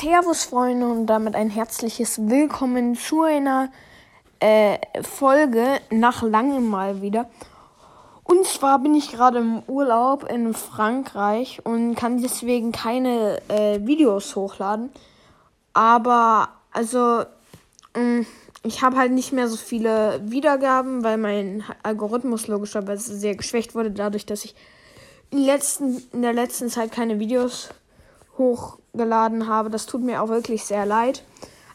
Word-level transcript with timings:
Servus 0.00 0.44
Freunde 0.44 0.86
und 0.86 1.06
damit 1.08 1.34
ein 1.34 1.50
herzliches 1.50 2.26
Willkommen 2.26 2.96
zu 2.96 3.20
einer 3.20 3.70
äh, 4.38 4.78
Folge 5.02 5.78
nach 5.90 6.22
langem 6.22 6.68
mal 6.68 7.02
wieder. 7.02 7.28
Und 8.24 8.46
zwar 8.46 8.78
bin 8.78 8.94
ich 8.94 9.12
gerade 9.12 9.40
im 9.40 9.62
Urlaub 9.66 10.24
in 10.24 10.54
Frankreich 10.54 11.60
und 11.64 11.96
kann 11.96 12.22
deswegen 12.22 12.72
keine 12.72 13.42
äh, 13.48 13.84
Videos 13.86 14.36
hochladen. 14.36 14.88
Aber 15.74 16.48
also 16.72 17.24
mh, 17.94 18.20
mm, 18.20 18.26
ich 18.62 18.80
habe 18.80 18.96
halt 18.96 19.12
nicht 19.12 19.32
mehr 19.32 19.48
so 19.48 19.58
viele 19.58 20.22
Wiedergaben, 20.24 21.04
weil 21.04 21.18
mein 21.18 21.62
Algorithmus 21.82 22.46
logischerweise 22.46 23.14
sehr 23.18 23.34
geschwächt 23.34 23.74
wurde, 23.74 23.90
dadurch, 23.90 24.24
dass 24.24 24.46
ich 24.46 24.54
in, 25.30 25.44
letzten, 25.44 26.02
in 26.14 26.22
der 26.22 26.32
letzten 26.32 26.70
Zeit 26.70 26.90
keine 26.90 27.18
Videos 27.18 27.68
hochgeladen 28.38 29.48
habe. 29.48 29.70
Das 29.70 29.86
tut 29.86 30.02
mir 30.02 30.22
auch 30.22 30.28
wirklich 30.28 30.64
sehr 30.64 30.86
leid. 30.86 31.24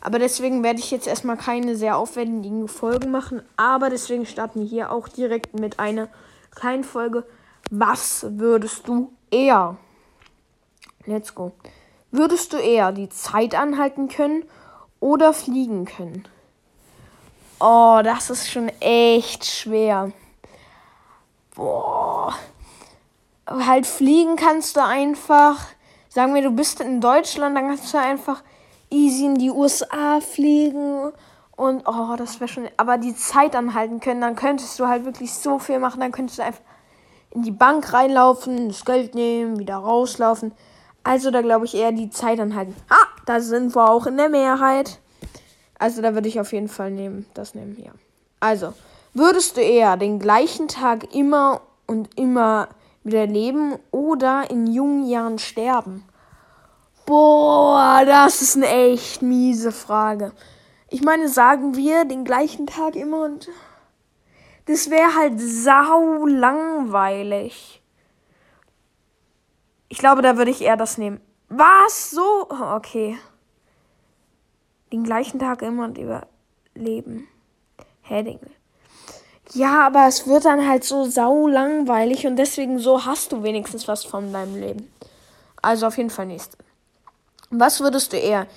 Aber 0.02 0.20
deswegen 0.20 0.64
werde 0.64 0.80
ich 0.80 0.92
jetzt 0.92 1.08
erstmal 1.08 1.38
keine 1.38 1.76
sehr 1.76 1.98
aufwendigen 1.98 2.68
Folgen 2.68 3.10
machen. 3.10 3.42
Aber 3.58 3.90
deswegen 3.90 4.26
starten 4.26 4.60
wir 4.62 4.68
hier 4.68 4.92
auch 4.92 5.08
direkt 5.08 5.60
mit 5.60 5.80
einer 5.80 6.10
kleinen 6.54 6.84
Folge. 6.84 7.26
Was 7.72 8.26
würdest 8.30 8.88
du 8.88 9.12
eher? 9.32 9.78
Let's 11.06 11.34
go. 11.34 11.54
Würdest 12.12 12.54
du 12.54 12.58
eher 12.58 12.92
die 12.92 13.10
Zeit 13.10 13.56
anhalten 13.56 14.08
können 14.08 14.44
oder 15.00 15.34
fliegen 15.34 15.86
können? 15.86 16.28
Oh, 17.60 18.02
das 18.04 18.30
ist 18.30 18.50
schon 18.50 18.70
echt 18.80 19.46
schwer. 19.46 20.12
Boah. 21.56 22.36
Halt 23.48 23.86
fliegen 23.86 24.36
kannst 24.36 24.76
du 24.76 24.84
einfach 24.84 25.66
Sagen 26.16 26.34
wir, 26.34 26.42
du 26.42 26.52
bist 26.52 26.80
in 26.80 27.02
Deutschland, 27.02 27.58
dann 27.58 27.68
kannst 27.68 27.94
du 27.94 28.00
einfach 28.00 28.42
easy 28.90 29.26
in 29.26 29.36
die 29.36 29.52
USA 29.52 30.22
fliegen 30.22 31.12
und 31.58 31.84
oh, 31.86 32.16
das 32.16 32.40
wäre 32.40 32.48
schon. 32.48 32.70
Aber 32.78 32.98
die 32.98 33.14
Zeit 33.14 33.54
anhalten 33.54 34.00
können, 34.00 34.22
dann 34.22 34.38
könntest 34.38 34.80
du 34.80 34.88
halt 34.88 35.04
wirklich 35.04 35.34
so 35.34 35.60
viel 35.60 35.78
machen. 35.78 36.00
Dann 36.00 36.14
könntest 36.14 36.40
du 36.40 36.44
einfach 36.44 36.62
in 37.32 37.44
die 37.44 37.52
Bank 37.52 37.92
reinlaufen, 37.92 38.70
das 38.70 38.86
Geld 38.86 39.14
nehmen, 39.14 39.60
wieder 39.60 39.76
rauslaufen. 39.76 40.54
Also 41.04 41.32
da 41.32 41.42
glaube 41.42 41.66
ich 41.66 41.76
eher 41.76 41.92
die 41.92 42.10
Zeit 42.10 42.40
anhalten. 42.40 42.78
Ah, 42.88 43.08
da 43.26 43.42
sind 43.42 43.76
wir 43.76 43.90
auch 43.90 44.08
in 44.08 44.16
der 44.16 44.30
Mehrheit. 44.30 45.02
Also 45.80 46.02
da 46.02 46.14
würde 46.14 46.30
ich 46.30 46.40
auf 46.40 46.54
jeden 46.54 46.70
Fall 46.70 46.92
nehmen, 46.92 47.26
das 47.34 47.56
nehmen, 47.56 47.76
ja. 47.84 47.92
Also, 48.40 48.74
würdest 49.14 49.58
du 49.58 49.62
eher 49.62 49.98
den 49.98 50.20
gleichen 50.20 50.70
Tag 50.70 51.14
immer 51.14 51.60
und 51.88 52.18
immer 52.18 52.70
wieder 53.06 53.26
leben 53.26 53.78
oder 53.92 54.50
in 54.50 54.68
jungen 54.68 55.08
Jahren 55.08 55.40
sterben? 55.40 56.04
Boah, 57.06 58.04
das 58.06 58.42
ist 58.42 58.56
eine 58.56 58.68
echt 58.68 59.22
miese 59.22 59.72
Frage. 59.72 60.34
Ich 60.90 61.04
meine, 61.04 61.30
sagen 61.30 61.76
wir 61.76 62.06
den 62.06 62.26
gleichen 62.26 62.66
Tag 62.66 62.96
immer 62.96 63.24
und 63.24 63.48
das 64.66 64.90
wäre 64.90 65.16
halt 65.16 65.40
sau 65.40 66.26
langweilig. 66.26 67.84
Ich 69.88 70.00
glaube, 70.00 70.24
da 70.24 70.38
würde 70.38 70.52
ich 70.52 70.62
eher 70.62 70.78
das 70.78 70.98
nehmen. 70.98 71.22
Was? 71.48 72.10
So? 72.10 72.48
Okay. 72.50 73.20
Den 74.92 75.04
gleichen 75.04 75.40
Tag 75.40 75.62
immer 75.62 75.86
und 75.86 76.00
überleben. 76.00 77.28
Heading. 78.02 78.40
Ja, 79.54 79.86
aber 79.86 80.08
es 80.08 80.28
wird 80.28 80.46
dann 80.46 80.68
halt 80.68 80.84
so 80.84 81.06
sau 81.06 81.48
langweilig 81.48 82.26
und 82.26 82.36
deswegen 82.36 82.80
so 82.80 83.06
hast 83.06 83.32
du 83.32 83.44
wenigstens 83.44 83.88
was 83.88 84.04
von 84.04 84.34
deinem 84.34 84.56
Leben. 84.56 84.92
Also 85.62 85.88
auf 85.88 85.98
jeden 85.98 86.10
Fall 86.10 86.26
nächste. 86.26 86.58
Was 87.50 87.80
würdest 87.80 88.14
du 88.14 88.18
eher? 88.18 88.48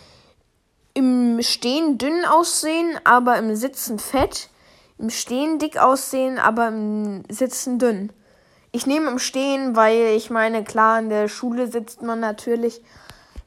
Im 0.95 1.41
Stehen 1.42 1.98
dünn 1.98 2.25
aussehen, 2.25 2.98
aber 3.05 3.39
im 3.39 3.55
Sitzen 3.55 3.98
fett? 3.98 4.48
Im 4.98 5.11
Stehen 5.11 5.58
dick 5.58 5.78
aussehen, 5.78 6.39
aber 6.39 6.69
im 6.69 7.23
Sitzen 7.28 7.79
dünn? 7.79 8.13
Ich 8.73 8.86
nehme 8.86 9.11
im 9.11 9.18
Stehen, 9.18 9.77
weil 9.77 10.17
ich 10.17 10.30
meine, 10.30 10.64
klar, 10.64 10.98
in 10.98 11.08
der 11.08 11.29
Schule 11.29 11.68
sitzt 11.68 12.02
man 12.02 12.20
natürlich. 12.20 12.83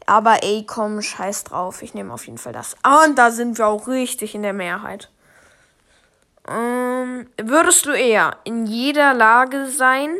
Aber 0.05 0.43
ey, 0.43 0.65
komm, 0.65 1.01
scheiß 1.01 1.43
drauf. 1.43 1.83
Ich 1.83 1.93
nehme 1.93 2.13
auf 2.13 2.25
jeden 2.25 2.37
Fall 2.37 2.53
das. 2.53 2.75
Ah, 2.81 3.05
und 3.05 3.17
da 3.17 3.31
sind 3.31 3.57
wir 3.57 3.67
auch 3.67 3.87
richtig 3.87 4.33
in 4.33 4.43
der 4.43 4.53
Mehrheit. 4.53 5.09
Ähm, 6.51 7.27
würdest 7.41 7.85
du 7.85 7.91
eher 7.91 8.37
in 8.43 8.65
jeder 8.65 9.13
Lage 9.13 9.67
sein? 9.67 10.17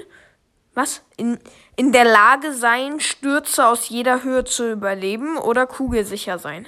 Was? 0.74 1.02
In, 1.18 1.40
in 1.76 1.92
der 1.92 2.06
Lage 2.06 2.54
sein, 2.54 3.00
Stürze 3.00 3.68
aus 3.68 3.90
jeder 3.90 4.24
Höhe 4.24 4.44
zu 4.46 4.72
überleben 4.72 5.38
oder 5.38 5.68
kugelsicher 5.68 6.40
sein? 6.40 6.68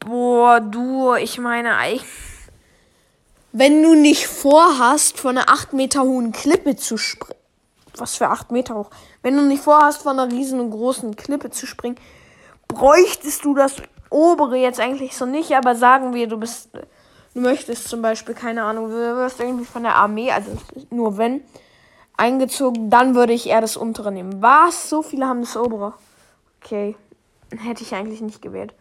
Boah, 0.00 0.60
du, 0.60 1.14
ich 1.14 1.38
meine 1.38 1.76
eigentlich. 1.76 2.04
Wenn 3.52 3.82
du 3.82 3.94
nicht 3.94 4.26
vorhast, 4.26 5.18
von 5.18 5.36
einer 5.36 5.48
8 5.50 5.72
Meter 5.72 6.02
hohen 6.02 6.32
Klippe 6.32 6.76
zu 6.76 6.96
springen. 6.96 7.40
Was 7.96 8.16
für 8.16 8.28
8 8.28 8.52
Meter 8.52 8.74
hoch? 8.74 8.90
Wenn 9.22 9.36
du 9.36 9.42
nicht 9.42 9.62
vorhast, 9.62 10.02
von 10.02 10.18
einer 10.18 10.30
riesengroßen 10.30 11.16
Klippe 11.16 11.50
zu 11.50 11.66
springen, 11.66 11.96
bräuchtest 12.68 13.44
du 13.44 13.54
das 13.54 13.76
obere 14.10 14.56
jetzt 14.56 14.80
eigentlich 14.80 15.16
so 15.16 15.24
nicht, 15.24 15.52
aber 15.52 15.74
sagen 15.74 16.14
wir, 16.14 16.26
du 16.26 16.36
bist 16.36 16.70
du 17.36 17.42
möchtest 17.42 17.88
zum 17.88 18.00
Beispiel, 18.00 18.34
keine 18.34 18.64
Ahnung, 18.64 18.88
du 18.88 18.96
wirst 18.96 19.40
irgendwie 19.40 19.66
von 19.66 19.82
der 19.82 19.96
Armee, 19.96 20.32
also 20.32 20.56
nur 20.90 21.18
wenn, 21.18 21.42
eingezogen, 22.16 22.88
dann 22.88 23.14
würde 23.14 23.34
ich 23.34 23.46
eher 23.46 23.60
das 23.60 23.76
untere 23.76 24.10
nehmen. 24.10 24.40
Was? 24.40 24.88
So 24.88 25.02
viele 25.02 25.26
haben 25.26 25.42
das 25.42 25.54
obere. 25.54 25.92
Okay. 26.62 26.96
Hätte 27.54 27.82
ich 27.82 27.94
eigentlich 27.94 28.22
nicht 28.22 28.40
gewählt. 28.40 28.74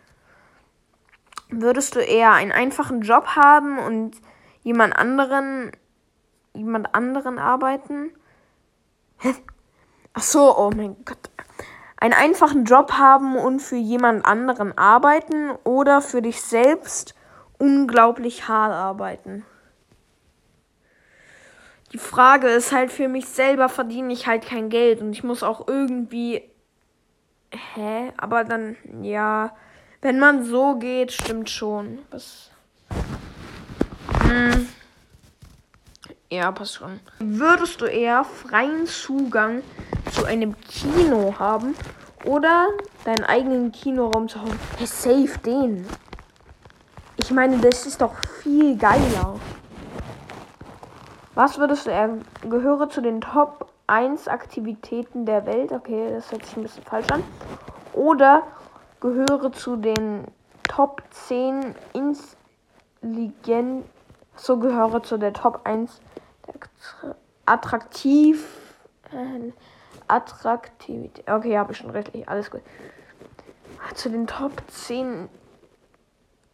Würdest 1.50 1.96
du 1.96 2.00
eher 2.00 2.32
einen 2.32 2.54
einfachen 2.54 3.02
Job 3.02 3.28
haben 3.36 3.78
und 3.78 4.16
jemand 4.64 4.96
anderen, 4.96 5.72
jemand 6.54 6.96
anderen 6.96 7.38
arbeiten? 7.38 8.12
Ach 10.14 10.24
so, 10.24 10.58
oh 10.58 10.72
mein 10.74 10.96
Gott. 11.04 11.18
Einen 11.98 12.14
einfachen 12.14 12.64
Job 12.64 12.94
haben 12.94 13.36
und 13.36 13.60
für 13.60 13.76
jemand 13.76 14.26
anderen 14.26 14.78
arbeiten 14.78 15.52
oder 15.66 16.02
für 16.02 16.22
dich 16.22 16.42
selbst 16.42 17.15
unglaublich 17.58 18.48
hart 18.48 18.74
arbeiten. 18.74 19.46
Die 21.94 21.98
Frage 21.98 22.48
ist 22.48 22.72
halt 22.72 22.92
für 22.92 23.08
mich 23.08 23.28
selber 23.28 23.70
verdiene 23.70 24.12
ich 24.12 24.28
halt 24.28 24.46
kein 24.46 24.70
Geld 24.70 25.02
und 25.02 25.14
ich 25.14 25.24
muss 25.24 25.44
auch 25.44 25.68
irgendwie. 25.68 26.44
Hä? 27.52 28.12
Aber 28.18 28.44
dann, 28.44 28.76
ja. 29.02 29.56
Wenn 30.02 30.20
man 30.20 30.44
so 30.44 30.76
geht, 30.76 31.14
stimmt 31.14 31.50
schon. 31.50 32.00
Was? 32.12 32.52
Hm. 34.24 34.68
Ja, 36.30 36.52
passt 36.52 36.76
schon. 36.76 37.00
Würdest 37.20 37.80
du 37.80 37.86
eher 37.86 38.24
freien 38.24 38.88
Zugang 38.88 39.64
zu 40.12 40.26
einem 40.26 40.60
Kino 40.62 41.36
haben 41.40 41.76
oder 42.26 42.68
deinen 43.06 43.24
eigenen 43.24 43.72
Kinoraum 43.72 44.28
zu 44.28 44.42
haben? 44.42 44.60
Hey, 44.78 44.88
safe 44.88 45.40
den. 45.46 45.88
Ich 47.18 47.32
meine, 47.32 47.58
das 47.58 47.86
ist 47.86 48.02
doch 48.02 48.14
viel 48.42 48.78
geiler. 48.78 49.40
Was 51.34 51.58
würdest 51.58 51.88
du 51.88 51.92
eher? 51.92 52.18
Gehöre 52.42 52.90
zu 52.90 53.02
den 53.02 53.22
Top 53.22 53.72
1 53.88 54.28
Aktivitäten 54.28 55.26
der 55.26 55.46
Welt. 55.46 55.72
Okay, 55.72 56.10
das 56.14 56.32
hört 56.32 56.46
sich 56.46 56.56
ein 56.58 56.64
bisschen 56.64 56.84
falsch 56.84 57.12
an. 57.12 57.24
Oder 57.94 58.44
gehöre 59.00 59.52
zu 59.52 59.76
den 59.76 60.26
Top 60.64 61.04
10 61.12 61.76
intelligent. 63.02 63.86
So 64.36 64.58
gehöre 64.58 65.02
zu 65.04 65.18
der 65.18 65.34
Top 65.34 65.62
1 65.64 66.02
attraktiv. 67.46 68.46
Attraktivität. 70.08 71.30
Okay, 71.30 71.58
habe 71.58 71.72
ich 71.72 71.78
schon 71.78 71.90
richtig. 71.90 72.28
Alles 72.28 72.52
gut. 72.52 72.62
Zu 73.94 74.10
den 74.10 74.28
Top 74.28 74.52
10 74.68 75.30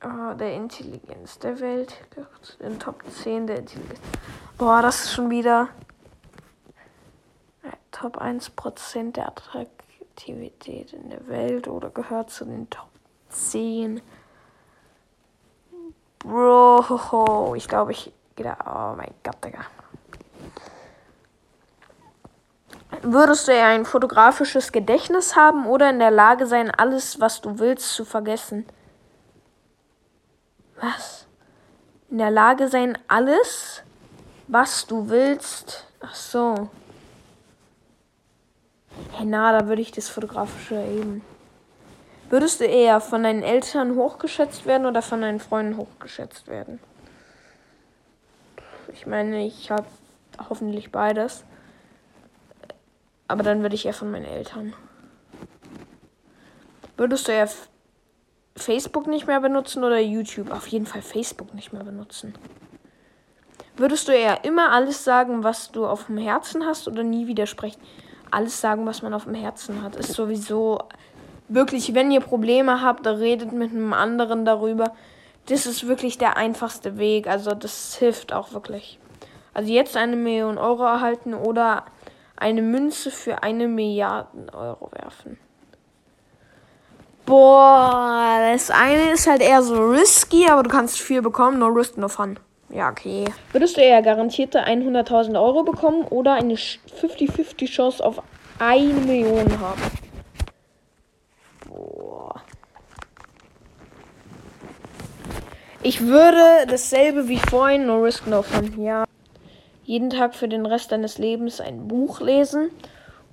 Oh, 0.04 0.34
der 0.34 0.56
Intelligenz 0.56 1.38
der 1.40 1.60
Welt. 1.60 1.94
Den 2.60 2.80
Top 2.80 3.04
10 3.08 3.46
der 3.48 3.60
Intelligenz. 3.60 4.00
Boah, 4.58 4.82
das 4.82 5.04
ist 5.04 5.14
schon 5.14 5.30
wieder 5.30 5.70
Top 7.92 8.20
1% 8.20 9.12
der 9.12 9.28
Attraktivität 9.28 10.94
in 10.94 11.12
der 11.12 11.28
Welt 11.28 11.68
oder 11.68 11.92
gehört 11.92 12.32
zu 12.32 12.46
den 12.46 12.68
Top 12.70 12.90
10. 13.30 14.02
Bro, 16.18 17.54
ich 17.56 17.68
glaube, 17.68 17.92
ich 17.92 18.12
gehe 18.36 18.46
da. 18.46 18.58
Oh 18.66 18.96
mein 18.98 19.14
Gott, 19.24 19.44
Digga. 19.44 19.60
Würdest 23.04 23.48
du 23.48 23.52
eher 23.52 23.68
ein 23.68 23.86
fotografisches 23.86 24.72
Gedächtnis 24.72 25.36
haben 25.36 25.68
oder 25.68 25.92
in 25.92 26.00
der 26.00 26.12
Lage 26.12 26.48
sein, 26.48 26.72
alles, 26.72 27.20
was 27.20 27.42
du 27.42 27.60
willst, 27.60 27.94
zu 27.94 28.04
vergessen? 28.04 28.66
Was? 30.82 31.28
In 32.10 32.18
der 32.18 32.32
Lage 32.32 32.68
sein, 32.68 32.98
alles, 33.08 33.84
was 34.48 34.88
du 34.88 35.10
willst. 35.10 35.86
Ach 36.02 36.16
so. 36.16 36.70
Hey, 39.14 39.26
na, 39.26 39.58
da 39.58 39.68
würde 39.68 39.82
ich 39.82 39.92
das 39.92 40.10
Fotografische 40.10 40.76
eben. 40.76 41.24
Würdest 42.30 42.60
du 42.60 42.66
eher 42.66 43.00
von 43.00 43.24
deinen 43.24 43.44
Eltern 43.44 43.96
hochgeschätzt 43.96 44.66
werden 44.66 44.88
oder 44.88 45.02
von 45.02 45.22
deinen 45.22 45.40
Freunden 45.40 45.78
hochgeschätzt 45.78 46.48
werden? 46.48 46.80
Ich 48.94 49.06
meine, 49.06 49.46
ich 49.46 49.70
habe 49.70 49.86
hoffentlich 50.50 50.92
beides. 50.92 51.44
Aber 53.28 53.44
dann 53.44 53.62
würde 53.62 53.76
ich 53.76 53.86
eher 53.86 53.94
von 53.94 54.12
meinen 54.12 54.26
Eltern. 54.26 54.74
Würdest 56.98 57.28
du 57.28 57.32
eher 57.32 57.50
Facebook 58.56 59.08
nicht 59.08 59.28
mehr 59.28 59.40
benutzen 59.40 59.84
oder 59.84 60.00
YouTube? 60.00 60.52
Auf 60.52 60.68
jeden 60.68 60.86
Fall 60.86 61.02
Facebook 61.02 61.54
nicht 61.54 61.74
mehr 61.74 61.84
benutzen. 61.84 62.34
Würdest 63.78 64.08
du 64.08 64.12
eher 64.12 64.44
immer 64.44 64.72
alles 64.72 65.04
sagen, 65.04 65.44
was 65.44 65.72
du 65.72 65.88
auf 65.88 66.06
dem 66.06 66.18
Herzen 66.18 66.66
hast 66.66 66.88
oder 66.88 67.04
nie 67.04 67.28
widersprechen? 67.28 67.82
Alles 68.30 68.62
sagen, 68.62 68.86
was 68.86 69.02
man 69.02 69.14
auf 69.14 69.24
dem 69.24 69.34
Herzen 69.34 69.82
hat, 69.82 69.96
ist 69.96 70.14
sowieso 70.14 70.80
wirklich, 71.48 71.94
wenn 71.94 72.12
ihr 72.12 72.22
Probleme 72.22 72.82
habt, 72.82 73.08
redet 73.08 73.52
mit 73.52 73.72
einem 73.72 73.94
anderen 73.94 74.46
darüber. 74.46 74.94
Das 75.48 75.66
ist 75.66 75.88
wirklich 75.88 76.18
der 76.18 76.38
einfachste 76.38 76.98
Weg. 76.98 77.28
Also 77.28 77.52
das 77.52 77.96
hilft 77.96 78.34
auch 78.34 78.54
wirklich. 78.54 79.00
Also 79.54 79.72
jetzt 79.72 79.98
eine 79.98 80.16
Million 80.16 80.58
Euro 80.58 80.84
erhalten 80.84 81.34
oder 81.34 81.86
eine 82.38 82.62
Münze 82.62 83.12
für 83.12 83.44
eine 83.44 83.68
Milliarde 83.68 84.54
Euro 84.54 84.92
werfen. 84.92 85.38
Boah, 87.26 88.40
das 88.52 88.70
eine 88.70 89.12
ist 89.12 89.28
halt 89.28 89.42
eher 89.42 89.62
so 89.62 89.76
risky, 89.76 90.48
aber 90.50 90.64
du 90.64 90.70
kannst 90.70 91.00
viel 91.00 91.22
bekommen. 91.22 91.60
No 91.60 91.68
risk, 91.68 91.98
no 91.98 92.08
fun. 92.08 92.40
Ja, 92.70 92.90
okay. 92.90 93.26
Würdest 93.52 93.78
du 93.78 93.82
eher 93.82 94.02
garantierte 94.02 94.66
100.000 94.66 95.42
Euro 95.42 95.64
bekommen 95.64 96.04
oder 96.04 96.34
eine 96.34 96.56
50-50 96.56 97.66
Chance 97.66 98.06
auf 98.06 98.22
eine 98.60 98.94
Million 98.94 99.60
haben? 99.60 99.82
Boah. 101.68 102.36
Ich 105.84 106.02
würde 106.02 106.68
dasselbe 106.68 107.28
wie 107.28 107.40
vorhin, 107.40 107.88
no 107.88 108.02
risk, 108.02 108.28
no 108.28 108.42
fun. 108.42 108.74
Ja 108.82 109.06
jeden 109.92 110.10
Tag 110.10 110.36
für 110.36 110.48
den 110.48 110.66
Rest 110.66 110.94
deines 110.94 111.18
Lebens 111.18 111.60
ein 111.60 111.90
Buch 111.90 112.22
lesen 112.22 112.70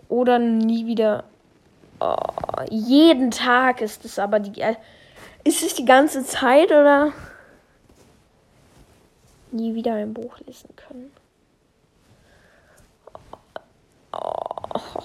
oder 0.09 0.41
nie 0.41 0.87
wieder. 0.87 1.23
Oh, 2.01 2.17
jeden 2.71 3.31
Tag 3.31 3.81
ist 3.81 4.05
es 4.05 4.19
aber 4.19 4.41
die. 4.41 4.63
Ist 5.45 5.63
es 5.63 5.75
die 5.75 5.85
ganze 5.85 6.25
Zeit 6.25 6.71
oder 6.71 7.13
nie 9.51 9.75
wieder 9.75 9.95
ein 9.95 10.15
Buch 10.15 10.39
lesen 10.47 10.75
können? 10.77 11.11
Oh, 14.13 15.03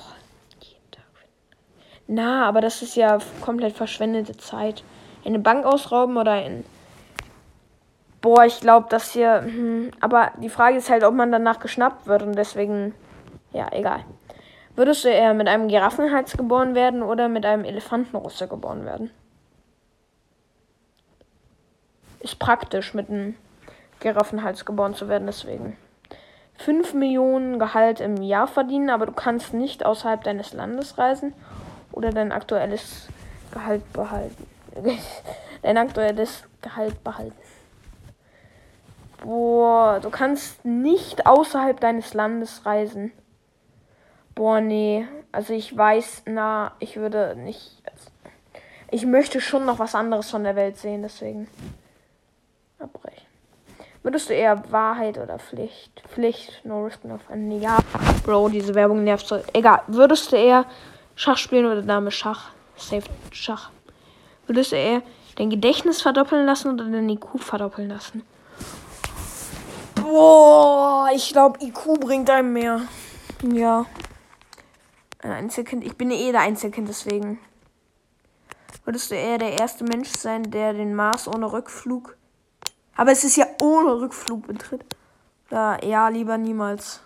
jeden 0.60 0.92
Tag. 0.92 1.04
Na, 2.08 2.46
aber 2.48 2.62
das 2.62 2.82
ist 2.82 2.96
ja 2.96 3.18
komplett 3.42 3.76
verschwendete 3.76 4.38
Zeit. 4.38 4.84
Eine 5.26 5.40
Bank 5.40 5.66
ausrauben 5.66 6.18
oder 6.18 6.32
ein 6.34 6.66
Boah, 8.24 8.46
ich 8.46 8.62
glaube, 8.62 8.88
das 8.90 9.12
hier. 9.12 9.42
Hm, 9.42 9.92
aber 10.00 10.32
die 10.38 10.48
Frage 10.48 10.78
ist 10.78 10.90
halt, 10.90 11.04
ob 11.04 11.14
man 11.14 11.30
danach 11.30 11.60
geschnappt 11.60 12.08
wird 12.08 12.24
und 12.24 12.38
deswegen. 12.38 12.96
Ja, 13.52 13.68
egal. 13.72 14.06
Würdest 14.76 15.04
du 15.04 15.10
eher 15.10 15.34
mit 15.36 15.48
einem 15.48 15.68
Giraffenhals 15.68 16.36
geboren 16.36 16.74
werden 16.74 17.04
oder 17.04 17.30
mit 17.30 17.46
einem 17.46 17.64
Elefantenrüssel 17.64 18.48
geboren 18.48 18.86
werden? 18.86 19.12
Ist 22.20 22.40
praktisch, 22.40 22.94
mit 22.94 23.10
einem 23.10 23.36
Giraffenhals 24.00 24.66
geboren 24.66 24.96
zu 24.96 25.08
werden, 25.10 25.28
deswegen. 25.28 25.78
5 26.58 26.94
Millionen 26.94 27.60
Gehalt 27.60 28.00
im 28.00 28.18
Jahr 28.18 28.48
verdienen, 28.48 28.90
aber 28.90 29.06
du 29.06 29.12
kannst 29.12 29.54
nicht 29.54 29.86
außerhalb 29.86 30.24
deines 30.24 30.54
Landes 30.54 30.98
reisen 30.98 31.34
oder 31.92 32.12
dein 32.12 32.32
aktuelles 32.32 33.08
Gehalt 33.52 33.92
behalten. 33.94 34.48
dein 35.62 35.78
aktuelles 35.78 36.44
Gehalt 36.62 37.04
behalten. 37.04 37.36
Boah, 39.24 40.00
du 40.02 40.10
kannst 40.10 40.66
nicht 40.66 41.26
außerhalb 41.26 41.80
deines 41.80 42.14
Landes 42.14 42.66
reisen. 42.66 43.12
Boah, 44.36 44.62
nee. 44.62 45.08
Also 45.32 45.54
ich 45.54 45.76
weiß, 45.76 46.24
na, 46.26 46.74
ich 46.80 46.98
würde 46.98 47.36
nicht. 47.36 47.82
Ich 48.92 49.06
möchte 49.06 49.42
schon 49.42 49.66
noch 49.66 49.80
was 49.80 49.96
anderes 49.96 50.30
von 50.30 50.44
der 50.44 50.56
Welt 50.56 50.78
sehen, 50.78 51.02
deswegen. 51.02 51.48
Abbrechen. 52.80 53.24
Würdest 54.04 54.30
du 54.30 54.34
eher 54.34 54.62
Wahrheit 54.72 55.18
oder 55.18 55.40
Pflicht? 55.40 56.04
Pflicht, 56.10 56.62
no 56.66 56.84
risk, 56.84 57.06
no 57.06 57.18
fun. 57.18 57.52
Ja, 57.62 57.78
Bro, 58.26 58.50
diese 58.50 58.76
Werbung 58.76 59.04
nervt 59.04 59.26
so. 59.26 59.40
Egal. 59.54 59.82
Würdest 59.88 60.32
du 60.32 60.36
eher 60.36 60.66
Schach 61.16 61.38
spielen 61.38 61.66
oder 61.66 61.82
Dame 61.82 62.12
Schach? 62.12 62.52
Safe 62.76 63.10
Schach. 63.32 63.70
Würdest 64.46 64.74
du 64.74 64.76
eher 64.76 65.02
dein 65.38 65.50
Gedächtnis 65.50 66.02
verdoppeln 66.02 66.46
lassen 66.46 66.74
oder 66.74 66.84
dein 66.84 67.08
IQ 67.10 67.40
verdoppeln 67.40 67.90
lassen? 67.90 68.24
Boah, 69.96 71.10
ich 71.16 71.32
glaube, 71.32 71.64
IQ 71.64 72.00
bringt 72.00 72.30
einem 72.30 72.52
mehr. 72.52 72.82
Ja. 73.42 73.86
Ein 75.24 75.32
Einzelkind. 75.32 75.84
Ich 75.84 75.98
bin 75.98 76.12
eh 76.12 76.32
der 76.32 76.42
Einzelkind, 76.42 76.88
deswegen. 76.88 77.40
Würdest 78.86 79.10
du 79.10 79.16
eher 79.16 79.38
der 79.38 79.60
erste 79.60 79.84
Mensch 79.84 80.10
sein, 80.10 80.52
der 80.52 80.74
den 80.74 80.94
Mars 80.94 81.28
ohne 81.28 81.52
Rückflug. 81.52 82.16
Aber 82.96 83.12
es 83.12 83.24
ist 83.24 83.38
ja 83.38 83.48
ohne 83.62 84.00
Rückflug 84.00 84.46
betritt. 84.46 84.86
Ja, 85.50 85.84
ja, 85.84 86.10
lieber 86.10 86.38
niemals. 86.38 87.02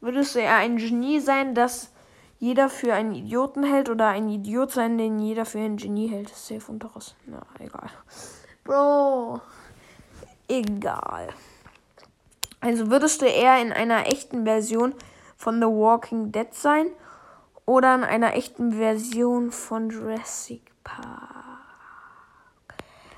Würdest 0.00 0.34
du 0.34 0.40
eher 0.40 0.56
ein 0.56 0.76
Genie 0.76 1.20
sein, 1.20 1.54
das 1.54 1.90
jeder 2.38 2.68
für 2.68 2.92
einen 2.92 3.14
Idioten 3.14 3.64
hält, 3.64 3.88
oder 3.88 4.08
ein 4.08 4.28
Idiot 4.28 4.72
sein, 4.72 4.98
den 4.98 5.18
jeder 5.18 5.46
für 5.46 5.58
einen 5.58 5.78
Genie 5.78 6.08
hält? 6.08 6.28
Safe 6.28 6.70
und 6.70 6.80
Doris. 6.80 7.14
Na, 7.26 7.40
egal. 7.58 7.88
Bro 8.64 9.40
egal. 10.48 11.28
Also 12.60 12.90
würdest 12.90 13.22
du 13.22 13.26
eher 13.26 13.60
in 13.60 13.72
einer 13.72 14.06
echten 14.06 14.44
Version 14.44 14.94
von 15.36 15.60
The 15.60 15.66
Walking 15.66 16.32
Dead 16.32 16.52
sein 16.52 16.86
oder 17.66 17.94
in 17.94 18.04
einer 18.04 18.34
echten 18.34 18.72
Version 18.72 19.50
von 19.50 19.90
Jurassic 19.90 20.62
Park? 20.84 21.54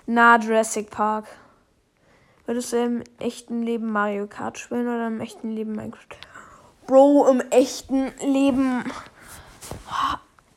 Na, 0.06 0.38
Jurassic 0.38 0.90
Park. 0.90 1.26
Würdest 2.46 2.72
du 2.72 2.76
im 2.76 3.04
echten 3.18 3.62
Leben 3.62 3.90
Mario 3.90 4.28
Kart 4.28 4.56
spielen 4.56 4.86
oder 4.86 5.08
im 5.08 5.20
echten 5.20 5.50
Leben 5.50 5.72
Minecraft? 5.72 6.16
Bro, 6.86 7.26
im 7.28 7.40
echten 7.50 8.12
Leben. 8.20 8.84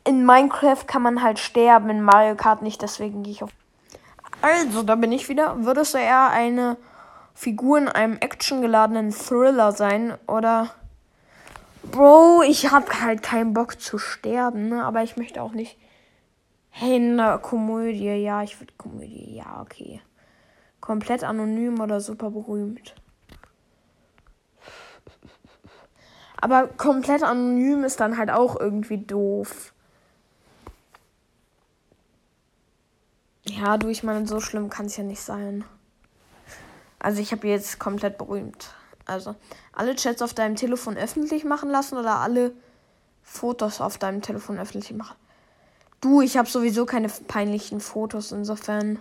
In 0.05 0.23
Minecraft 0.23 0.85
kann 0.85 1.01
man 1.01 1.23
halt 1.23 1.39
sterben, 1.39 1.89
in 1.89 2.03
Mario 2.03 2.35
Kart 2.35 2.61
nicht, 2.61 2.83
deswegen 2.83 3.23
gehe 3.23 3.33
ich 3.33 3.43
auf. 3.43 3.49
Also, 4.41 4.83
da 4.83 4.95
bin 4.95 5.11
ich 5.11 5.29
wieder. 5.29 5.65
Würdest 5.65 5.95
du 5.95 5.97
eher 5.97 6.29
eine 6.29 6.77
Figur 7.33 7.79
in 7.79 7.87
einem 7.87 8.17
actiongeladenen 8.17 9.11
Thriller 9.11 9.71
sein 9.71 10.15
oder 10.27 10.69
Bro, 11.91 12.43
ich 12.43 12.71
hab 12.71 13.01
halt 13.01 13.23
keinen 13.23 13.53
Bock 13.53 13.79
zu 13.79 13.97
sterben, 13.97 14.69
ne? 14.69 14.83
aber 14.85 15.03
ich 15.03 15.17
möchte 15.17 15.41
auch 15.41 15.53
nicht 15.53 15.77
hey, 16.79 16.95
eine 16.95 17.39
Komödie. 17.39 18.23
Ja, 18.23 18.43
ich 18.43 18.59
würde 18.59 18.73
Komödie. 18.77 19.35
Ja, 19.35 19.61
okay. 19.61 20.01
Komplett 20.79 21.23
anonym 21.23 21.79
oder 21.79 21.99
super 21.99 22.31
berühmt. 22.31 22.95
Aber 26.37 26.67
komplett 26.67 27.21
anonym 27.21 27.83
ist 27.83 27.99
dann 27.99 28.17
halt 28.17 28.29
auch 28.29 28.57
irgendwie 28.57 28.97
doof. 28.97 29.73
Ja, 33.43 33.77
du, 33.77 33.89
ich 33.89 34.03
meine, 34.03 34.25
so 34.25 34.39
schlimm 34.39 34.69
kann 34.69 34.85
es 34.85 34.95
ja 34.95 35.03
nicht 35.03 35.21
sein. 35.21 35.65
Also 36.97 37.21
ich 37.21 37.33
habe 37.33 37.47
jetzt 37.47 37.79
komplett 37.79 38.17
berühmt. 38.17 38.73
Also 39.09 39.35
alle 39.73 39.95
Chats 39.95 40.21
auf 40.21 40.33
deinem 40.33 40.55
Telefon 40.55 40.97
öffentlich 40.97 41.43
machen 41.43 41.69
lassen 41.69 41.97
oder 41.97 42.17
alle 42.17 42.53
Fotos 43.23 43.81
auf 43.81 43.97
deinem 43.97 44.21
Telefon 44.21 44.59
öffentlich 44.59 44.93
machen. 44.93 45.15
Du, 46.01 46.21
ich 46.21 46.37
habe 46.37 46.49
sowieso 46.49 46.85
keine 46.85 47.09
peinlichen 47.09 47.81
Fotos, 47.81 48.31
insofern. 48.31 48.99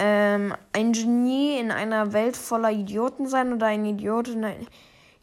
Ähm, 0.00 0.54
ein 0.72 0.92
Genie 0.92 1.58
in 1.58 1.70
einer 1.70 2.12
Welt 2.12 2.36
voller 2.36 2.70
Idioten 2.70 3.26
sein 3.26 3.52
oder 3.52 3.66
ein 3.66 3.84
Idiot 3.84 4.28
in 4.28 4.44
einer. 4.44 4.66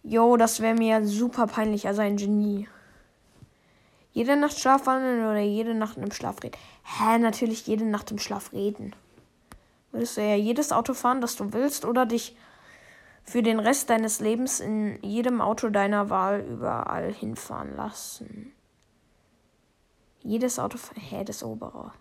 Jo, 0.04 0.38
das 0.38 0.62
wäre 0.62 0.76
mir 0.76 1.06
super 1.06 1.48
peinlich. 1.48 1.88
Also 1.88 2.02
ein 2.02 2.18
Genie. 2.18 2.68
Jede 4.12 4.38
Nacht 4.38 4.60
schlafwandeln 4.60 5.26
oder 5.26 5.40
jede 5.40 5.74
Nacht 5.74 5.98
im 5.98 6.12
Schlaf 6.12 6.42
reden? 6.44 6.58
Hä, 6.84 7.18
natürlich 7.18 7.68
jede 7.68 7.86
Nacht 7.86 8.12
im 8.12 8.20
Schlaf 8.20 8.54
reden. 8.54 8.94
Würdest 9.96 10.18
du 10.18 10.22
ja 10.22 10.36
jedes 10.36 10.74
Auto 10.74 10.94
fahren, 10.94 11.22
das 11.22 11.38
du 11.38 11.54
willst, 11.54 11.86
oder 11.86 12.06
dich 12.06 12.36
für 13.24 13.42
den 13.42 13.62
Rest 13.62 13.90
deines 13.90 14.20
Lebens 14.20 14.60
in 14.60 15.02
jedem 15.02 15.40
Auto 15.40 15.70
deiner 15.70 16.10
Wahl 16.10 16.42
überall 16.42 17.14
hinfahren 17.14 17.78
lassen? 17.78 18.52
Jedes 20.20 20.60
Auto. 20.60 20.78
Hä, 20.96 21.24
das 21.24 21.44
obere. 21.44 21.94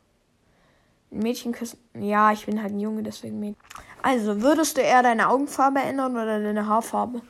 Ein 1.12 1.18
Mädchen 1.20 1.52
küssen. 1.52 1.78
Ja, 1.94 2.32
ich 2.32 2.46
bin 2.46 2.60
halt 2.60 2.72
ein 2.72 2.80
Junge, 2.80 3.04
deswegen 3.04 3.38
Mädchen. 3.38 3.62
Also, 4.02 4.42
würdest 4.42 4.76
du 4.76 4.80
eher 4.80 5.04
deine 5.04 5.28
Augenfarbe 5.28 5.78
ändern 5.78 6.16
oder 6.16 6.42
deine 6.42 6.66
Haarfarbe? 6.66 7.22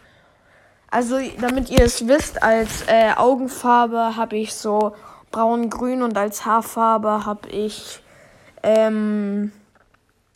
Also, 0.91 1.19
damit 1.43 1.69
ihr 1.69 1.83
es 1.83 2.09
wisst, 2.09 2.43
als 2.43 2.89
äh, 2.89 3.13
Augenfarbe 3.15 4.17
habe 4.17 4.39
ich 4.39 4.55
so 4.55 4.97
braun-grün 5.31 6.03
und 6.03 6.17
als 6.17 6.47
Haarfarbe 6.47 7.27
habe 7.27 7.51
ich. 7.51 8.03
Ähm, 8.63 9.53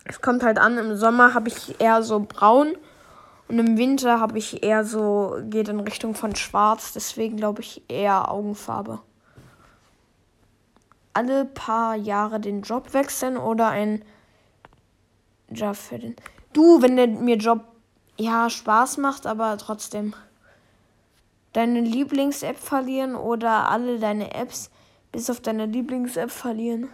es 0.09 0.21
kommt 0.21 0.43
halt 0.43 0.59
an, 0.59 0.79
im 0.79 0.97
Sommer 0.97 1.35
habe 1.35 1.49
ich 1.49 1.81
eher 1.81 2.03
so 2.03 2.21
braun 2.21 2.75
und 3.49 3.59
im 3.59 3.77
Winter 3.79 4.21
habe 4.21 4.39
ich 4.39 4.63
eher 4.63 4.85
so, 4.85 5.37
geht 5.45 5.69
in 5.69 5.81
Richtung 5.81 6.15
von 6.15 6.35
schwarz, 6.35 6.93
deswegen 6.93 7.37
glaube 7.37 7.63
ich 7.63 7.83
eher 7.89 8.31
Augenfarbe. 8.31 9.01
Alle 11.15 11.45
paar 11.45 11.95
Jahre 11.95 12.41
den 12.41 12.63
Job 12.63 12.93
wechseln 12.95 13.37
oder 13.37 13.69
ein 13.69 14.05
Job 15.51 15.77
für 15.77 15.99
den. 15.99 16.17
Du, 16.53 16.83
wenn 16.83 16.97
der 16.97 17.09
mir 17.09 17.37
Job 17.37 17.65
ja 18.17 18.51
Spaß 18.51 18.99
macht, 18.99 19.27
aber 19.27 19.57
trotzdem. 19.59 20.15
Deine 21.55 21.81
Lieblings-App 21.81 22.59
verlieren 22.59 23.17
oder 23.17 23.71
alle 23.71 23.99
deine 23.99 24.35
Apps 24.35 24.71
bis 25.11 25.31
auf 25.31 25.41
deine 25.41 25.67
Lieblings-App 25.67 26.31
verlieren. 26.31 26.89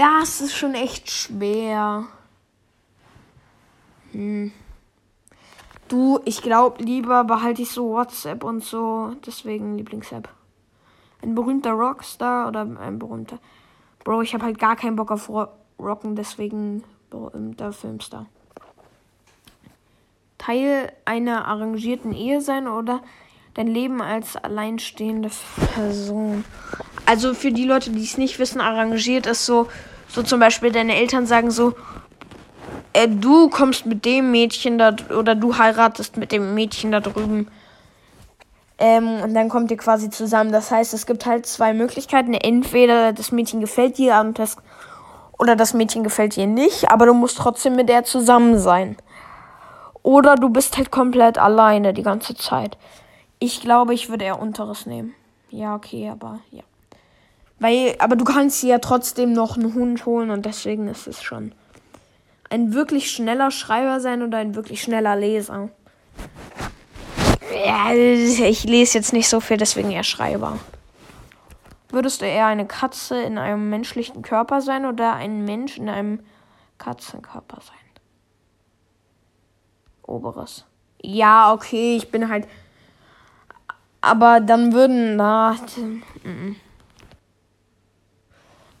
Das 0.00 0.40
ist 0.40 0.56
schon 0.56 0.74
echt 0.74 1.10
schwer. 1.10 2.06
Hm. 4.12 4.50
Du, 5.88 6.20
ich 6.24 6.40
glaube, 6.40 6.82
lieber 6.82 7.22
behalte 7.24 7.60
ich 7.60 7.70
so 7.70 7.90
WhatsApp 7.90 8.42
und 8.42 8.64
so. 8.64 9.14
Deswegen 9.26 9.76
Lieblings-App. 9.76 10.30
Ein 11.20 11.34
berühmter 11.34 11.72
Rockstar 11.72 12.48
oder 12.48 12.62
ein 12.62 12.98
berühmter. 12.98 13.40
Bro, 14.02 14.22
ich 14.22 14.32
habe 14.32 14.46
halt 14.46 14.58
gar 14.58 14.74
keinen 14.74 14.96
Bock 14.96 15.10
auf 15.10 15.28
Rocken, 15.78 16.16
deswegen 16.16 16.82
berühmter 17.10 17.70
Filmstar. 17.70 18.24
Teil 20.38 20.90
einer 21.04 21.46
arrangierten 21.46 22.14
Ehe 22.14 22.40
sein 22.40 22.68
oder 22.68 23.02
dein 23.52 23.66
Leben 23.66 24.00
als 24.00 24.34
alleinstehende 24.34 25.30
Person. 25.74 26.46
Also 27.04 27.34
für 27.34 27.52
die 27.52 27.64
Leute, 27.64 27.90
die 27.90 28.02
es 28.02 28.16
nicht 28.16 28.38
wissen, 28.38 28.62
arrangiert 28.62 29.26
ist 29.26 29.44
so, 29.44 29.68
so 30.10 30.22
zum 30.22 30.40
Beispiel 30.40 30.72
deine 30.72 30.96
Eltern 30.96 31.26
sagen 31.26 31.50
so, 31.50 31.74
äh, 32.92 33.08
du 33.08 33.48
kommst 33.48 33.86
mit 33.86 34.04
dem 34.04 34.30
Mädchen 34.30 34.78
da 34.78 34.94
oder 35.16 35.34
du 35.34 35.56
heiratest 35.56 36.16
mit 36.16 36.32
dem 36.32 36.54
Mädchen 36.54 36.90
da 36.90 37.00
drüben. 37.00 37.48
Ähm, 38.78 39.20
und 39.22 39.34
dann 39.34 39.48
kommt 39.48 39.70
ihr 39.70 39.76
quasi 39.76 40.10
zusammen. 40.10 40.52
Das 40.52 40.70
heißt, 40.70 40.94
es 40.94 41.06
gibt 41.06 41.26
halt 41.26 41.46
zwei 41.46 41.74
Möglichkeiten. 41.74 42.34
Entweder 42.34 43.12
das 43.12 43.30
Mädchen 43.30 43.60
gefällt 43.60 43.98
dir 43.98 44.18
und 44.20 44.38
das, 44.38 44.56
oder 45.38 45.54
das 45.54 45.74
Mädchen 45.74 46.02
gefällt 46.02 46.34
dir 46.36 46.46
nicht, 46.46 46.90
aber 46.90 47.06
du 47.06 47.14
musst 47.14 47.38
trotzdem 47.38 47.76
mit 47.76 47.88
der 47.88 48.04
zusammen 48.04 48.58
sein. 48.58 48.96
Oder 50.02 50.34
du 50.36 50.48
bist 50.48 50.78
halt 50.78 50.90
komplett 50.90 51.38
alleine 51.38 51.92
die 51.92 52.02
ganze 52.02 52.34
Zeit. 52.34 52.78
Ich 53.38 53.60
glaube, 53.60 53.92
ich 53.94 54.08
würde 54.08 54.24
eher 54.24 54.40
unteres 54.40 54.86
nehmen. 54.86 55.14
Ja, 55.50 55.74
okay, 55.74 56.08
aber 56.08 56.40
ja. 56.50 56.62
Weil, 57.60 57.94
aber 57.98 58.16
du 58.16 58.24
kannst 58.24 58.62
ja 58.62 58.78
trotzdem 58.78 59.32
noch 59.32 59.56
einen 59.56 59.74
Hund 59.74 60.06
holen 60.06 60.30
und 60.30 60.46
deswegen 60.46 60.88
ist 60.88 61.06
es 61.06 61.22
schon 61.22 61.52
ein 62.48 62.74
wirklich 62.74 63.10
schneller 63.10 63.50
Schreiber 63.50 64.00
sein 64.00 64.22
oder 64.22 64.38
ein 64.38 64.56
wirklich 64.56 64.82
schneller 64.82 65.14
Leser. 65.14 65.68
Ja, 67.64 67.92
ich 67.92 68.64
lese 68.64 68.98
jetzt 68.98 69.12
nicht 69.12 69.28
so 69.28 69.40
viel, 69.40 69.56
deswegen 69.56 69.90
eher 69.90 70.04
Schreiber. 70.04 70.58
Würdest 71.90 72.20
du 72.20 72.26
eher 72.26 72.46
eine 72.46 72.66
Katze 72.66 73.20
in 73.20 73.38
einem 73.38 73.68
menschlichen 73.70 74.22
Körper 74.22 74.60
sein 74.60 74.86
oder 74.86 75.14
ein 75.14 75.44
Mensch 75.44 75.76
in 75.76 75.88
einem 75.88 76.20
Katzenkörper 76.78 77.60
sein? 77.60 77.76
Oberes. 80.02 80.64
Ja, 81.02 81.52
okay, 81.52 81.96
ich 81.96 82.10
bin 82.10 82.28
halt. 82.28 82.48
Aber 84.00 84.40
dann 84.40 84.72
würden. 84.72 85.16
Na. 85.16 85.56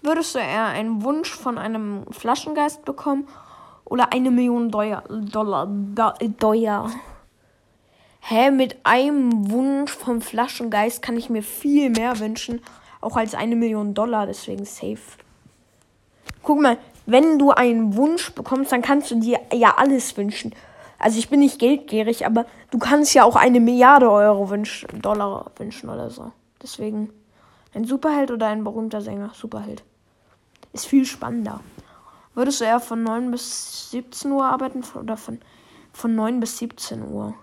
Würdest 0.02 0.34
du 0.34 0.38
eher 0.38 0.66
einen 0.66 1.02
Wunsch 1.02 1.34
von 1.34 1.58
einem 1.58 2.04
Flaschengeist 2.10 2.86
bekommen 2.86 3.28
oder 3.84 4.12
eine 4.12 4.30
Million 4.30 4.70
Dollar? 4.70 5.04
Dollar. 5.08 5.66
Dollar. 6.38 6.90
Hä, 8.20 8.50
mit 8.50 8.78
einem 8.84 9.50
Wunsch 9.50 9.92
vom 9.92 10.22
Flaschengeist 10.22 11.02
kann 11.02 11.18
ich 11.18 11.28
mir 11.28 11.42
viel 11.42 11.90
mehr 11.90 12.18
wünschen, 12.18 12.62
auch 13.02 13.16
als 13.16 13.34
eine 13.34 13.56
Million 13.56 13.92
Dollar, 13.92 14.26
deswegen 14.26 14.64
safe. 14.64 15.18
Guck 16.42 16.60
mal, 16.60 16.78
wenn 17.04 17.38
du 17.38 17.50
einen 17.50 17.94
Wunsch 17.96 18.32
bekommst, 18.34 18.72
dann 18.72 18.82
kannst 18.82 19.10
du 19.10 19.16
dir 19.16 19.38
ja 19.52 19.74
alles 19.76 20.16
wünschen. 20.16 20.54
Also 20.98 21.18
ich 21.18 21.28
bin 21.28 21.40
nicht 21.40 21.58
geldgierig, 21.58 22.24
aber 22.24 22.46
du 22.70 22.78
kannst 22.78 23.12
ja 23.12 23.24
auch 23.24 23.36
eine 23.36 23.60
Milliarde 23.60 24.10
Euro 24.10 24.48
wünschen, 24.48 25.02
Dollar 25.02 25.50
wünschen 25.56 25.90
oder 25.90 26.08
so. 26.08 26.32
Deswegen 26.62 27.10
ein 27.74 27.84
Superheld 27.84 28.30
oder 28.30 28.46
ein 28.46 28.64
berühmter 28.64 29.00
Sänger. 29.00 29.30
Superheld. 29.34 29.82
Ist 30.72 30.86
viel 30.86 31.04
spannender. 31.04 31.60
Würdest 32.34 32.60
du 32.60 32.64
eher 32.64 32.80
von 32.80 33.02
9 33.02 33.30
bis 33.30 33.90
17 33.90 34.30
Uhr 34.30 34.44
arbeiten 34.44 34.84
oder 34.94 35.16
von, 35.16 35.40
von 35.92 36.14
9 36.14 36.40
bis 36.40 36.58
17 36.58 37.02
Uhr? 37.02 37.34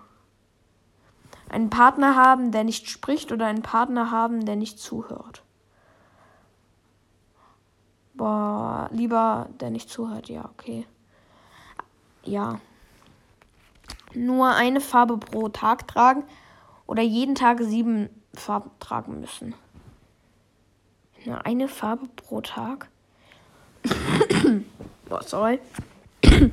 Einen 1.50 1.70
Partner 1.70 2.16
haben, 2.16 2.52
der 2.52 2.64
nicht 2.64 2.88
spricht 2.88 3.32
oder 3.32 3.46
einen 3.46 3.62
Partner 3.62 4.10
haben, 4.10 4.44
der 4.44 4.56
nicht 4.56 4.78
zuhört? 4.78 5.42
Boah, 8.14 8.88
lieber 8.92 9.48
der 9.60 9.70
nicht 9.70 9.88
zuhört, 9.90 10.28
ja, 10.28 10.44
okay. 10.44 10.86
Ja 12.24 12.60
nur 14.14 14.48
eine 14.48 14.80
Farbe 14.80 15.18
pro 15.18 15.48
Tag 15.48 15.88
tragen 15.88 16.24
oder 16.86 17.02
jeden 17.02 17.34
Tag 17.34 17.60
sieben 17.60 18.08
Farben 18.34 18.70
tragen 18.80 19.20
müssen. 19.20 19.54
Nur 21.24 21.44
eine 21.44 21.68
Farbe 21.68 22.08
pro 22.08 22.40
Tag. 22.40 22.88
oh, 25.10 25.20
sorry. 25.24 25.60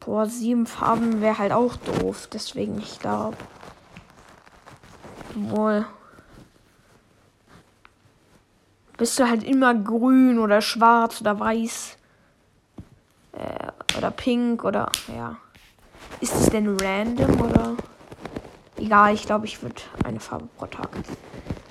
Boah, 0.00 0.26
sieben 0.26 0.66
Farben 0.66 1.20
wäre 1.20 1.38
halt 1.38 1.52
auch 1.52 1.76
doof. 1.76 2.28
Deswegen, 2.32 2.78
ich 2.78 2.98
glaube. 2.98 3.36
Wohl. 5.34 5.86
Bist 8.96 9.18
du 9.18 9.28
halt 9.28 9.42
immer 9.44 9.74
grün 9.74 10.38
oder 10.38 10.60
schwarz 10.60 11.20
oder 11.20 11.38
weiß. 11.38 11.96
Äh, 13.32 13.96
oder 13.96 14.10
pink 14.10 14.64
oder 14.64 14.90
ja. 15.08 15.36
Ist 16.20 16.34
es 16.34 16.50
denn 16.50 16.76
random 16.78 17.40
oder? 17.40 17.76
Egal, 18.76 19.14
ich 19.14 19.24
glaube, 19.24 19.46
ich 19.46 19.62
würde 19.62 19.80
eine 20.04 20.20
Farbe 20.20 20.48
pro 20.56 20.66
Tag. 20.66 20.90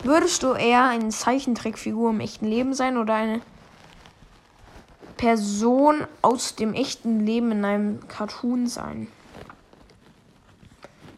Würdest 0.04 0.44
du 0.44 0.54
eher 0.54 0.86
eine 0.86 1.10
Zeichentrickfigur 1.10 2.12
im 2.12 2.22
echten 2.22 2.46
Leben 2.46 2.74
sein 2.74 2.98
oder 2.98 3.16
eine 3.16 3.42
Person 5.18 6.08
aus 6.22 6.56
dem 6.56 6.74
echten 6.74 7.26
Leben 7.26 7.52
in 7.52 7.66
einem 7.66 8.08
Cartoon 8.08 8.68
sein? 8.68 9.08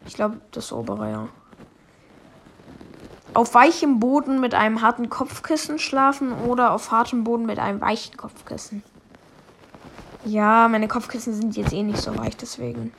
Ich 0.06 0.14
glaube, 0.14 0.40
das 0.50 0.72
obere, 0.72 1.10
ja. 1.10 1.28
Auf 3.34 3.54
weichem 3.54 4.00
Boden 4.00 4.40
mit 4.40 4.52
einem 4.52 4.82
harten 4.82 5.08
Kopfkissen 5.08 5.78
schlafen 5.78 6.32
oder 6.32 6.72
auf 6.72 6.90
hartem 6.90 7.22
Boden 7.22 7.46
mit 7.46 7.60
einem 7.60 7.80
weichen 7.80 8.16
Kopfkissen? 8.16 8.82
Ja, 10.24 10.68
meine 10.68 10.88
Kopfkissen 10.88 11.34
sind 11.34 11.56
jetzt 11.56 11.72
eh 11.72 11.82
nicht 11.82 12.00
so 12.00 12.16
weich, 12.18 12.36
deswegen. 12.36 12.92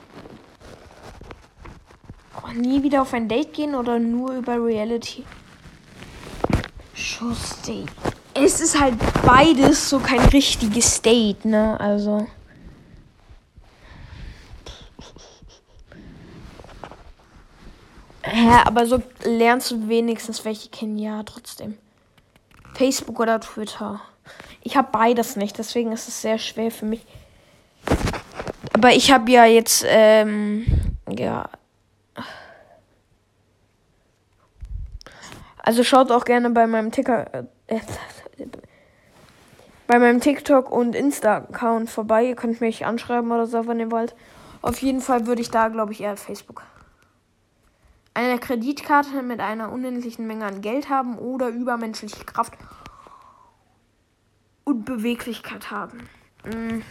Oh, 2.42 2.52
nie 2.52 2.82
wieder 2.82 3.02
auf 3.02 3.12
ein 3.12 3.28
Date 3.28 3.52
gehen 3.52 3.74
oder 3.74 3.98
nur 3.98 4.32
über 4.32 4.54
Reality? 4.54 5.24
Date. 7.66 7.90
Es 8.34 8.60
ist 8.60 8.80
halt 8.80 8.94
beides 9.24 9.88
so 9.88 9.98
kein 9.98 10.20
richtiges 10.20 11.00
Date, 11.00 11.44
ne? 11.44 11.78
Also. 11.78 12.26
Ja, 18.32 18.66
aber 18.66 18.86
so 18.86 19.02
lernst 19.22 19.70
du 19.70 19.88
wenigstens 19.88 20.44
welche 20.44 20.68
kennen, 20.68 20.98
ja, 20.98 21.22
trotzdem. 21.22 21.78
Facebook 22.74 23.20
oder 23.20 23.40
Twitter. 23.40 24.00
Ich 24.62 24.76
habe 24.76 24.88
beides 24.90 25.36
nicht, 25.36 25.58
deswegen 25.58 25.92
ist 25.92 26.08
es 26.08 26.22
sehr 26.22 26.38
schwer 26.38 26.70
für 26.70 26.86
mich. 26.86 27.04
Aber 28.72 28.92
ich 28.92 29.12
habe 29.12 29.30
ja 29.30 29.44
jetzt, 29.44 29.84
ähm, 29.86 30.66
ja. 31.08 31.48
Also 35.66 35.82
schaut 35.82 36.10
auch 36.10 36.26
gerne 36.26 36.50
bei 36.50 36.66
meinem 36.66 36.92
Ticker, 36.92 37.32
äh, 37.68 37.80
bei 39.86 39.98
meinem 39.98 40.20
TikTok 40.20 40.70
und 40.70 40.94
Insta-Account 40.94 41.88
vorbei. 41.88 42.26
Ihr 42.26 42.36
könnt 42.36 42.60
mich 42.60 42.84
anschreiben 42.84 43.32
oder 43.32 43.46
so, 43.46 43.66
wenn 43.66 43.80
ihr 43.80 43.90
wollt. 43.90 44.14
Auf 44.60 44.82
jeden 44.82 45.00
Fall 45.00 45.26
würde 45.26 45.40
ich 45.40 45.50
da, 45.50 45.68
glaube 45.68 45.92
ich, 45.92 46.02
eher 46.02 46.18
Facebook. 46.18 46.64
Eine 48.12 48.38
Kreditkarte 48.38 49.22
mit 49.22 49.40
einer 49.40 49.72
unendlichen 49.72 50.26
Menge 50.26 50.44
an 50.44 50.60
Geld 50.60 50.90
haben 50.90 51.16
oder 51.16 51.48
übermenschliche 51.48 52.26
Kraft 52.26 52.52
und 54.64 54.84
Beweglichkeit 54.84 55.70
haben. 55.70 56.10
Mm. 56.44 56.82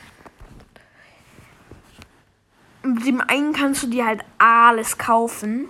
mit 2.82 3.06
dem 3.06 3.22
einen 3.22 3.54
kannst 3.54 3.84
du 3.84 3.88
dir 3.88 4.08
halt 4.08 4.22
alles 4.40 4.98
kaufen. 4.98 5.68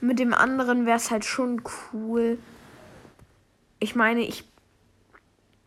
Mit 0.00 0.18
dem 0.18 0.32
anderen 0.32 0.86
wäre 0.86 0.96
es 0.96 1.10
halt 1.10 1.24
schon 1.24 1.62
cool. 1.92 2.38
Ich 3.80 3.96
meine, 3.96 4.20
ich, 4.20 4.44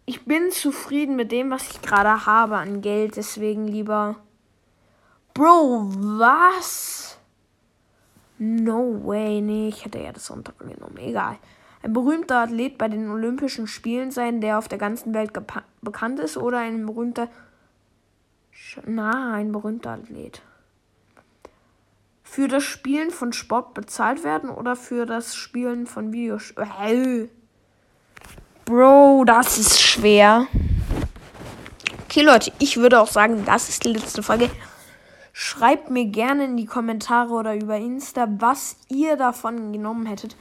ich 0.06 0.26
bin 0.26 0.52
zufrieden 0.52 1.16
mit 1.16 1.32
dem, 1.32 1.50
was 1.50 1.70
ich 1.70 1.82
gerade 1.82 2.26
habe 2.26 2.58
an 2.58 2.82
Geld. 2.82 3.18
Deswegen 3.18 3.68
lieber. 3.68 4.18
Bro, 5.34 5.90
was? 5.96 7.18
No 8.38 9.06
way. 9.06 9.42
Nee, 9.42 9.70
ich 9.70 9.86
hätte 9.86 10.00
ja 10.00 10.12
das 10.12 10.32
runtergenommen. 10.32 10.98
Egal. 10.98 11.38
Ein 11.84 11.94
berühmter 11.94 12.42
Athlet 12.42 12.78
bei 12.78 12.88
den 12.88 13.10
Olympischen 13.10 13.68
Spielen 13.68 14.12
sein, 14.12 14.40
der 14.40 14.58
auf 14.58 14.68
der 14.68 14.78
ganzen 14.78 15.14
Welt 15.14 15.32
bekannt 15.82 16.20
ist, 16.20 16.38
oder 16.38 16.60
ein 16.60 16.86
berühmter. 16.86 17.28
Na, 18.86 19.34
ein 19.34 19.52
berühmter 19.52 19.92
Athlet. 19.92 20.42
Für 22.34 22.48
das 22.48 22.64
Spielen 22.64 23.12
von 23.12 23.34
Sport 23.34 23.74
bezahlt 23.74 24.24
werden 24.24 24.50
oder 24.50 24.78
für 24.78 25.06
das 25.06 25.36
Spielen 25.36 25.86
von 25.86 26.14
Videospielen? 26.14 27.30
Bro, 28.64 29.26
das 29.26 29.58
ist 29.58 29.82
schwer. 29.82 30.48
Okay, 32.06 32.22
Leute, 32.22 32.54
ich 32.60 32.78
würde 32.78 33.02
auch 33.02 33.10
sagen, 33.10 33.44
das 33.44 33.68
ist 33.68 33.84
die 33.84 33.90
letzte 33.90 34.24
Folge. 34.24 34.50
Schreibt 35.34 35.90
mir 35.90 36.06
gerne 36.06 36.46
in 36.46 36.56
die 36.56 36.68
Kommentare 36.68 37.34
oder 37.34 37.54
über 37.54 37.76
Insta, 37.76 38.30
was 38.40 38.78
ihr 38.88 39.18
davon 39.18 39.74
genommen 39.74 40.06
hättet. 40.06 40.38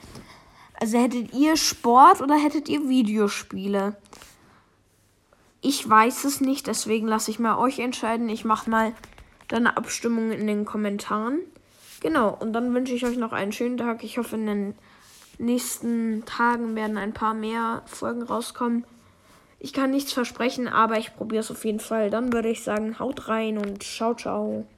Also 0.80 0.96
hättet 0.96 1.34
ihr 1.34 1.56
Sport 1.56 2.20
oder 2.20 2.36
hättet 2.36 2.68
ihr 2.68 2.88
Videospiele? 2.88 3.96
Ich 5.60 5.90
weiß 5.90 6.22
es 6.22 6.40
nicht, 6.40 6.68
deswegen 6.68 7.08
lasse 7.08 7.32
ich 7.32 7.40
mal 7.40 7.58
euch 7.58 7.80
entscheiden. 7.80 8.28
Ich 8.28 8.44
mache 8.44 8.70
mal 8.70 8.92
eine 9.50 9.76
Abstimmung 9.76 10.30
in 10.30 10.46
den 10.46 10.64
Kommentaren. 10.64 11.40
Genau, 12.00 12.36
und 12.40 12.54
dann 12.54 12.74
wünsche 12.74 12.94
ich 12.94 13.04
euch 13.04 13.18
noch 13.18 13.32
einen 13.32 13.52
schönen 13.52 13.76
Tag. 13.76 14.02
Ich 14.02 14.18
hoffe, 14.18 14.36
in 14.36 14.46
den 14.46 14.74
nächsten 15.38 16.24
Tagen 16.24 16.74
werden 16.74 16.96
ein 16.96 17.12
paar 17.12 17.34
mehr 17.34 17.82
Folgen 17.86 18.22
rauskommen. 18.22 18.84
Ich 19.58 19.74
kann 19.74 19.90
nichts 19.90 20.12
versprechen, 20.12 20.68
aber 20.68 20.96
ich 20.98 21.14
probiere 21.14 21.40
es 21.40 21.50
auf 21.50 21.64
jeden 21.66 21.80
Fall. 21.80 22.10
Dann 22.10 22.32
würde 22.32 22.48
ich 22.48 22.62
sagen, 22.62 22.98
haut 22.98 23.28
rein 23.28 23.58
und 23.58 23.82
ciao, 23.82 24.14
ciao. 24.14 24.66